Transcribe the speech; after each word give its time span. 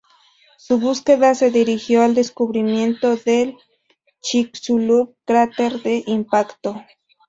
Su 0.57 0.79
búsqueda 0.79 1.35
se 1.35 1.51
dirigió 1.51 2.01
al 2.01 2.15
descubrimiento 2.15 3.17
del 3.17 3.55
Chicxulub 4.23 5.15
cráter 5.25 5.73
de 5.83 6.01
impacto. 6.07 6.83